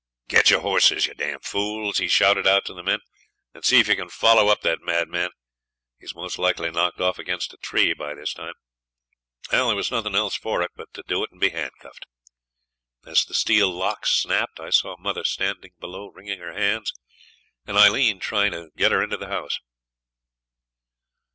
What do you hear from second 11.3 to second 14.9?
and be handcuffed. As the steel locks snapped I